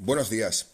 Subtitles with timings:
[0.00, 0.66] Buenos días.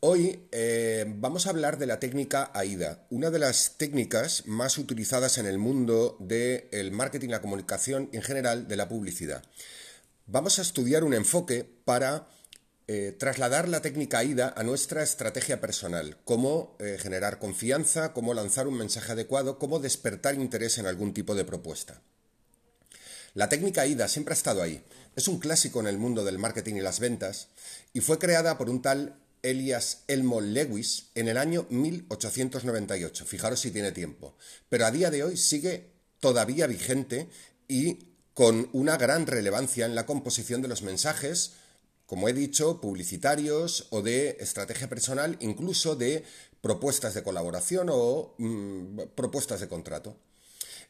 [0.00, 5.38] Hoy eh, vamos a hablar de la técnica AIDA, una de las técnicas más utilizadas
[5.38, 9.44] en el mundo del marketing, la comunicación y en general de la publicidad.
[10.26, 12.26] Vamos a estudiar un enfoque para
[12.88, 18.66] eh, trasladar la técnica AIDA a nuestra estrategia personal, cómo eh, generar confianza, cómo lanzar
[18.66, 22.02] un mensaje adecuado, cómo despertar interés en algún tipo de propuesta.
[23.34, 24.84] La técnica AIDA siempre ha estado ahí.
[25.14, 27.48] Es un clásico en el mundo del marketing y las ventas
[27.92, 33.26] y fue creada por un tal Elias Elmo Lewis en el año 1898.
[33.26, 34.34] Fijaros si tiene tiempo.
[34.70, 37.28] Pero a día de hoy sigue todavía vigente
[37.68, 41.52] y con una gran relevancia en la composición de los mensajes,
[42.06, 46.24] como he dicho, publicitarios o de estrategia personal, incluso de
[46.62, 50.16] propuestas de colaboración o mm, propuestas de contrato.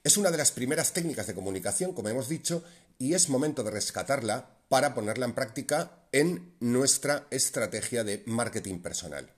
[0.05, 2.65] Es una de las primeras técnicas de comunicación, como hemos dicho,
[3.03, 9.29] y es momento de rescatarla para ponerla en práctica en nuestra estrategia de marketing personal.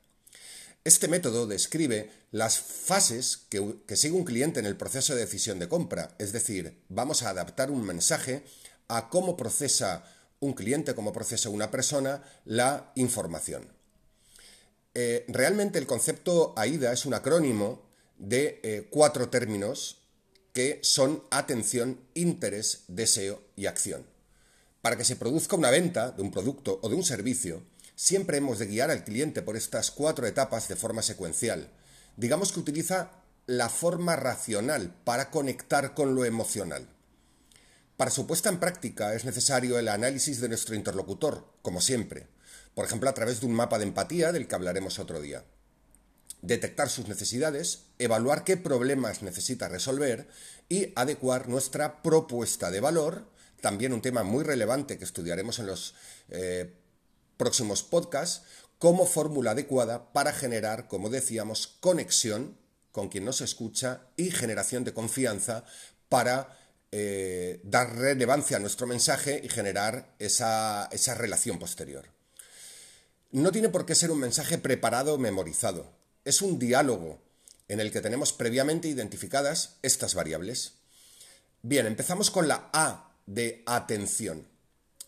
[0.84, 5.70] Este método describe las fases que, sigue un cliente en el proceso de decisión de
[5.70, 8.44] compra, es decir, vamos a adaptar un mensaje
[8.88, 10.04] a cómo procesa
[10.40, 13.66] un cliente, cómo procesa una persona la información.
[14.92, 20.03] Eh, realmente el concepto AIDA es un acrónimo de eh, cuatro términos
[20.54, 24.06] que son atención, interés, deseo y acción.
[24.82, 27.64] Para que se produzca una venta de un producto o de un servicio,
[27.96, 31.70] siempre hemos de guiar al cliente por estas cuatro etapas de forma secuencial.
[32.16, 33.10] Digamos que utiliza
[33.46, 36.88] la forma racional para conectar con lo emocional.
[37.96, 42.28] Para su puesta en práctica es necesario el análisis de nuestro interlocutor, como siempre,
[42.74, 45.44] por ejemplo a través de un mapa de empatía del que hablaremos otro día
[46.44, 50.28] detectar sus necesidades, evaluar qué problemas necesita resolver
[50.68, 53.24] y adecuar nuestra propuesta de valor,
[53.62, 55.94] también un tema muy relevante que estudiaremos en los
[56.28, 56.74] eh,
[57.38, 58.42] próximos podcasts,
[58.78, 62.58] como fórmula adecuada para generar, como decíamos, conexión
[62.92, 65.64] con quien nos escucha y generación de confianza
[66.10, 66.58] para
[66.92, 72.04] eh, dar relevancia a nuestro mensaje y generar esa, esa relación posterior.
[73.32, 77.20] No tiene por qué ser un mensaje preparado o memorizado es un diálogo
[77.68, 80.74] en el que tenemos previamente identificadas estas variables.
[81.62, 84.46] Bien, empezamos con la A de atención.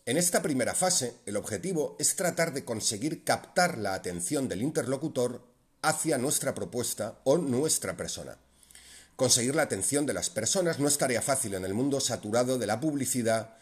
[0.07, 5.45] En esta primera fase, el objetivo es tratar de conseguir captar la atención del interlocutor
[5.83, 8.39] hacia nuestra propuesta o nuestra persona.
[9.17, 12.67] Conseguir la atención de las personas no es tarea fácil en el mundo saturado de
[12.67, 13.57] la publicidad,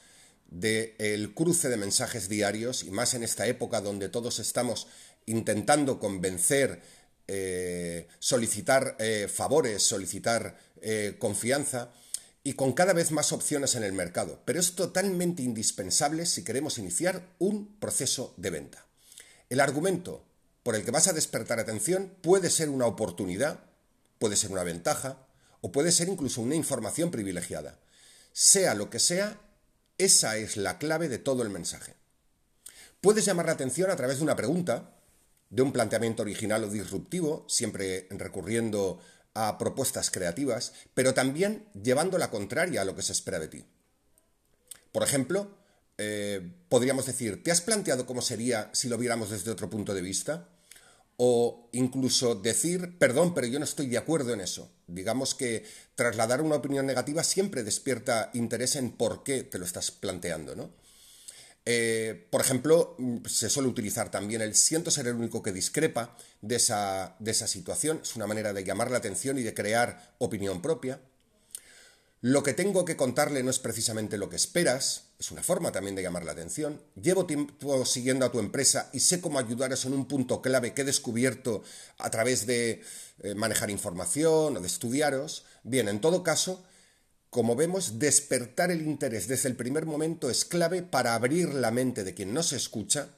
[0.46, 4.86] del cruce de mensajes diarios y más en esta época donde todos estamos
[5.26, 6.82] intentando convencer
[7.26, 11.92] eh, solicitar eh, favores, solicitar eh, confianza
[12.42, 14.42] y con cada vez más opciones en el mercado.
[14.44, 18.86] Pero es totalmente indispensable si queremos iniciar un proceso de venta.
[19.48, 20.24] El argumento
[20.62, 23.60] por el que vas a despertar atención puede ser una oportunidad,
[24.18, 25.26] puede ser una ventaja
[25.60, 27.78] o puede ser incluso una información privilegiada.
[28.32, 29.40] Sea lo que sea,
[29.96, 31.94] esa es la clave de todo el mensaje.
[33.00, 34.90] Puedes llamar la atención a través de una pregunta,
[35.54, 38.98] de un planteamiento original o disruptivo, siempre recurriendo
[39.34, 43.64] a propuestas creativas, pero también llevando la contraria a lo que se espera de ti.
[44.90, 45.56] Por ejemplo,
[45.96, 50.02] eh, podríamos decir, ¿te has planteado cómo sería si lo viéramos desde otro punto de
[50.02, 50.48] vista?
[51.18, 54.72] O incluso decir, perdón, pero yo no estoy de acuerdo en eso.
[54.88, 55.64] Digamos que
[55.94, 60.72] trasladar una opinión negativa siempre despierta interés en por qué te lo estás planteando, ¿no?
[61.66, 66.16] Eh, por ejemplo, mm, se suele utilizar también el siento ser el único que discrepa
[66.42, 68.00] de esa, de esa situación.
[68.02, 71.00] Es una manera de llamar la atención y de crear opinión propia.
[72.20, 75.94] Lo que tengo que contarle no es precisamente lo que esperas, es una forma también
[75.94, 76.80] de llamar la atención.
[77.00, 80.82] Llevo tiempo siguiendo a tu empresa y sé cómo ayudaros en un punto clave que
[80.82, 81.62] he descubierto
[81.98, 82.82] a través de
[83.22, 85.44] eh, manejar información o de estudiaros.
[85.64, 86.64] Bien, en todo caso,
[87.34, 92.04] como vemos, despertar el interés desde el primer momento es clave para abrir la mente
[92.04, 93.08] de quien no se escucha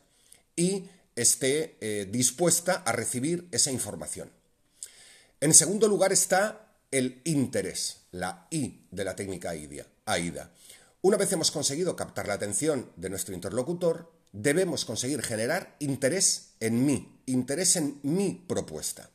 [0.57, 4.31] y esté eh, dispuesta a recibir esa información.
[5.39, 10.51] En segundo lugar está el interés, la I de la técnica AIDA.
[11.03, 16.87] Una vez hemos conseguido captar la atención de nuestro interlocutor, debemos conseguir generar interés en
[16.87, 19.11] mí, interés en mi propuesta.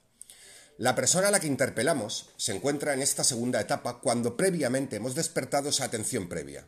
[0.81, 5.13] La persona a la que interpelamos se encuentra en esta segunda etapa cuando previamente hemos
[5.13, 6.68] despertado esa atención previa.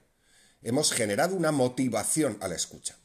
[0.62, 2.95] Hemos generado una motivación a la escucha.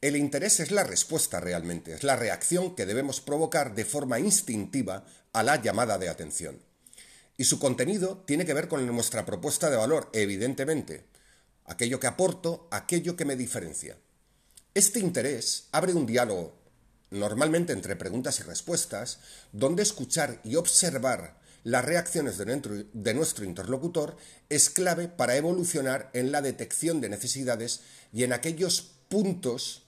[0.00, 5.04] El interés es la respuesta realmente, es la reacción que debemos provocar de forma instintiva
[5.32, 6.62] a la llamada de atención.
[7.36, 11.08] Y su contenido tiene que ver con nuestra propuesta de valor, evidentemente,
[11.64, 13.98] aquello que aporto, aquello que me diferencia.
[14.74, 16.65] Este interés abre un diálogo
[17.10, 19.18] normalmente entre preguntas y respuestas,
[19.52, 24.16] donde escuchar y observar las reacciones de nuestro, interlocutor
[24.48, 27.80] es clave para evolucionar en la detección de necesidades
[28.12, 29.82] y en aquellos puntos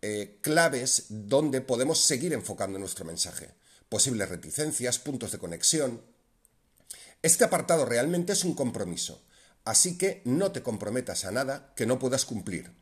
[0.00, 3.54] eh, claves donde podemos seguir enfocando nuestro mensaje.
[3.88, 6.02] Posibles reticencias, puntos de conexión.
[7.22, 9.22] Este apartado realmente es un compromiso,
[9.64, 12.72] así que no te comprometas a nada que no puedas cumplir.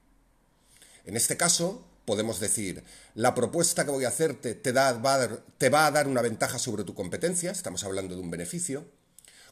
[1.04, 2.82] En este caso, podemos decir,
[3.14, 7.52] la propuesta que voy a hacerte te, va a dar una ventaja sobre tu competencia,
[7.52, 8.84] estamos hablando de un beneficio.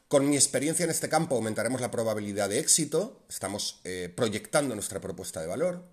[0.09, 4.99] Con mi experiencia en este campo aumentaremos la probabilidad de éxito, estamos eh, proyectando nuestra
[4.99, 5.85] propuesta de valor.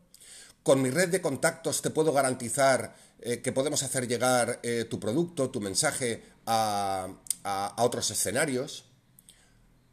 [0.64, 4.98] Con mi red de contactos te puedo garantizar eh, que podemos hacer llegar eh, tu
[4.98, 7.06] producto, tu mensaje a
[7.78, 8.86] otros escenarios.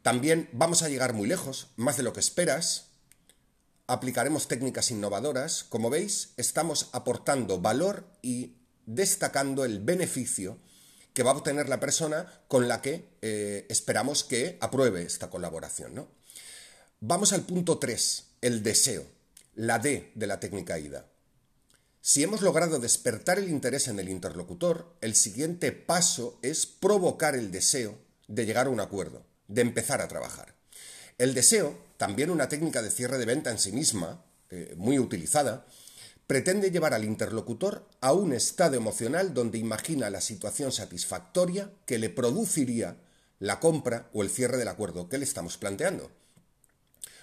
[0.02, 2.93] También vamos a llegar muy lejos, más de lo que esperas
[3.86, 5.64] aplicaremos técnicas innovadoras.
[5.64, 10.58] Como veis, estamos aportando valor y destacando el beneficio
[11.12, 16.08] que va a obtener la persona con la que eh, esperamos que apruebe esta colaboración.
[17.00, 19.06] Vamos al punto 3, el deseo,
[19.54, 21.06] la D de la técnica IDA.
[22.00, 27.50] Si hemos logrado despertar el interés en el interlocutor, el siguiente paso es provocar el
[27.50, 27.96] deseo
[28.26, 30.54] de llegar a un acuerdo, de empezar a trabajar.
[31.16, 35.66] El deseo también una técnica de cierre de venta en sí misma, eh, muy utilizada,
[36.26, 42.08] pretende llevar al interlocutor a un estado emocional donde imagina la situación satisfactoria que le
[42.08, 42.96] produciría
[43.38, 46.10] la compra o el cierre del acuerdo que le estamos planteando.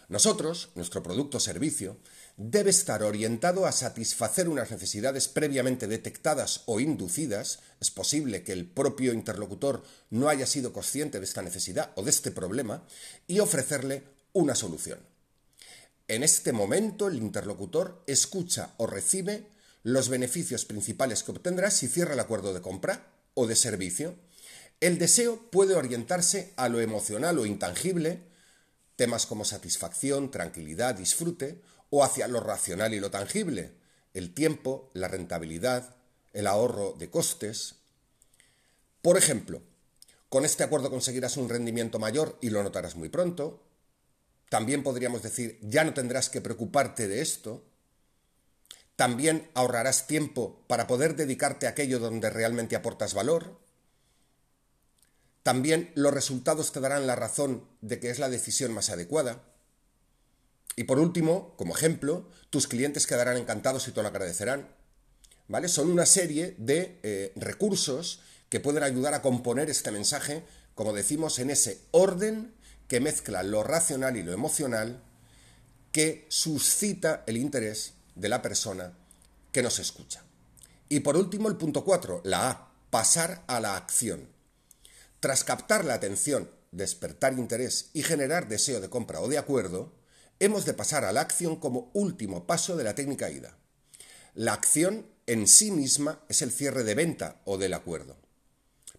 [0.07, 1.97] Nosotros, nuestro producto o servicio,
[2.35, 7.59] debe estar orientado a satisfacer unas necesidades previamente detectadas o inducidas.
[7.79, 12.09] Es posible que el propio interlocutor no haya sido consciente de esta necesidad o de
[12.09, 12.83] este problema
[13.25, 14.99] y ofrecerle una solución.
[16.07, 19.47] En este momento el interlocutor escucha o recibe
[19.83, 24.15] los beneficios principales que obtendrá si cierra el acuerdo de compra o de servicio.
[24.79, 28.23] El deseo puede orientarse a lo emocional o intangible,
[28.95, 33.73] temas como satisfacción, tranquilidad, disfrute, o hacia lo racional y lo tangible,
[34.13, 35.95] el tiempo, la rentabilidad,
[36.33, 37.75] el ahorro de costes.
[39.01, 39.61] Por ejemplo,
[40.29, 43.61] con este acuerdo conseguirás un rendimiento mayor y lo notarás muy pronto,
[44.51, 47.63] también podríamos decir, ya no tendrás que preocuparte de esto.
[48.98, 53.62] También ahorrarás tiempo para poder dedicarte a aquello donde realmente aportas valor.
[55.42, 59.42] También los resultados te darán la razón de que es la decisión más adecuada.
[60.75, 64.68] Y por último, como ejemplo, tus clientes quedarán encantados y te lo agradecerán.
[65.48, 65.69] ¿Vale?
[65.69, 68.19] Son una serie de eh, recursos
[68.50, 70.44] que pueden ayudar a componer este mensaje,
[70.75, 72.53] como decimos, en ese orden
[72.91, 75.01] que mezcla lo racional y lo emocional,
[75.93, 78.97] que suscita el interés de la persona
[79.53, 80.25] que nos escucha.
[80.89, 84.27] Y por último, el punto 4, la A, pasar a la acción.
[85.21, 89.93] Tras captar la atención, despertar interés y generar deseo de compra o de acuerdo,
[90.41, 93.57] hemos de pasar a la acción como último paso de la técnica IDA.
[94.33, 98.17] La acción en sí misma es el cierre de venta o del acuerdo,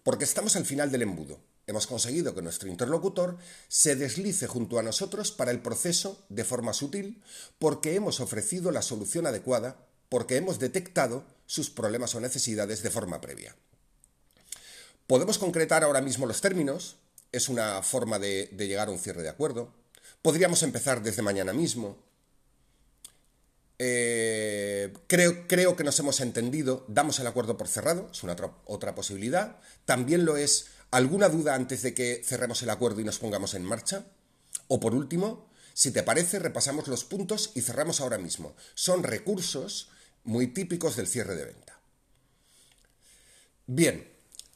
[0.01, 3.37] porque estamos al final del embudo Hemos conseguido que nuestro interlocutor
[3.69, 7.23] se deslice junto a nosotros para el proceso de forma sutil
[7.57, 9.77] porque hemos ofrecido la solución adecuada,
[10.09, 13.55] porque hemos detectado sus problemas o necesidades de forma previa.
[15.07, 16.97] Podemos concretar ahora mismo los términos,
[17.31, 19.73] es una forma de, llegar a un cierre de acuerdo.
[20.21, 21.97] Podríamos empezar desde mañana mismo.
[23.79, 28.35] Eh, creo, creo, que nos hemos entendido, damos el acuerdo por cerrado, es una
[28.65, 29.57] otra posibilidad.
[29.85, 33.63] También lo es ¿Alguna duda antes de que cerremos el acuerdo y nos pongamos en
[33.63, 34.05] marcha?
[34.67, 38.55] O por último, si te parece, repasamos los puntos y cerramos ahora mismo.
[38.75, 39.89] Son recursos
[40.23, 41.79] muy típicos del cierre de venta.
[43.65, 44.07] Bien,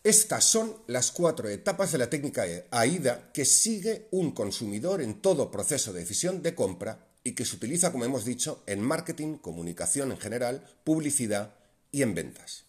[0.03, 5.49] estas son las cuatro etapas de la técnica AIDA que sigue un consumidor en todo
[5.49, 10.11] proceso de decisión de compra y que se utiliza, como hemos dicho, en marketing, comunicación
[10.11, 11.55] en general, publicidad
[11.91, 12.66] y en ventas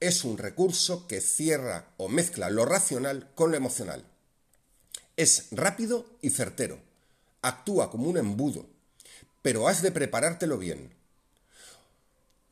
[0.00, 4.04] es un recurso que cierra o mezcla lo racional con lo emocional.
[5.16, 6.80] Es rápido y certero.
[7.42, 8.66] Actúa como un embudo.
[9.42, 10.94] Pero has de preparártelo bien.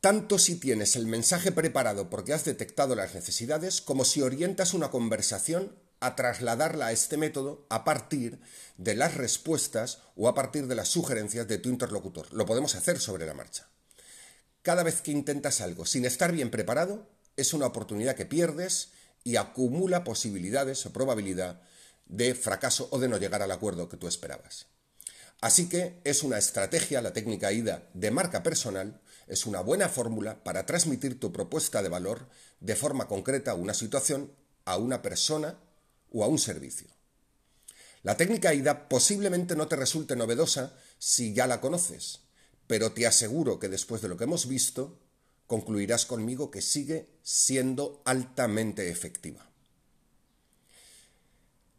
[0.01, 4.91] Tanto si tienes el mensaje preparado porque has detectado las necesidades, como si orientas una
[4.91, 8.39] conversación a trasladarla a este método a partir
[8.77, 12.31] de las respuestas o a partir de las sugerencias de tu interlocutor.
[12.33, 13.67] Lo podemos hacer sobre la marcha.
[14.61, 18.89] Cada vez que intentas algo sin estar bien preparado, es una oportunidad que pierdes
[19.23, 21.61] y acumula posibilidades o probabilidad
[22.05, 24.67] de fracaso o de no llegar al acuerdo que tú esperabas.
[25.39, 30.41] Así que es una estrategia, la técnica IDA, de marca personal, Es una buena fórmula
[30.41, 32.29] para transmitir tu propuesta de valor
[32.61, 34.31] de forma concreta a una situación,
[34.63, 35.59] a una persona
[36.13, 36.87] o a un servicio.
[38.03, 42.21] La técnica AIDA posiblemente no te resulte novedosa si ya la conoces,
[42.67, 44.97] pero te aseguro que después de lo que hemos visto,
[45.47, 49.49] concluirás conmigo que sigue siendo altamente efectiva.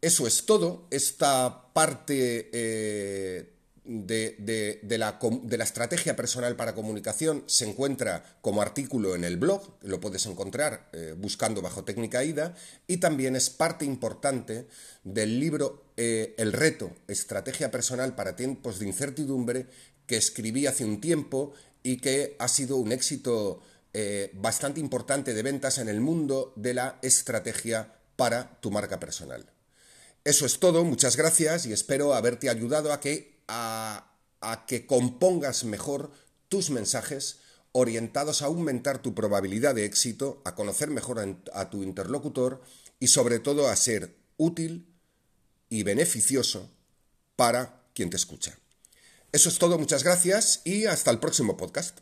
[0.01, 0.87] Eso es todo.
[0.91, 5.19] Esta parte eh, de, la,
[5.63, 11.15] estrategia personal para comunicación se encuentra como artículo en el blog, lo puedes encontrar eh,
[11.17, 12.55] buscando bajo técnica IDA,
[12.87, 14.67] y también es parte importante
[15.03, 19.67] del libro eh, El reto, estrategia personal para tiempos de incertidumbre,
[20.05, 23.61] que escribí hace un tiempo y que ha sido un éxito
[24.33, 29.49] bastante importante de ventas en el mundo de la estrategia para tu marca personal.
[30.25, 34.11] Eso es todo, muchas gracias y espero haberte ayudado a que, a,
[34.67, 36.11] que compongas mejor
[36.49, 37.39] tus mensajes
[37.71, 42.61] orientados a aumentar tu probabilidad de éxito, a conocer mejor a, a tu interlocutor
[42.99, 44.93] y sobre todo a ser útil
[45.69, 46.69] y beneficioso
[47.37, 48.59] para quien te escucha.
[49.31, 51.99] Eso es todo, muchas gracias y hasta el próximo podcast.